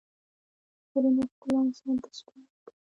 [0.83, 2.75] د غرونو ښکلا انسان ته سکون ورکوي.